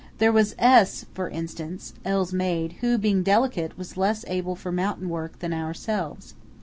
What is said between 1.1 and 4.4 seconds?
for instance (L.'s maid), who, being delicate, was less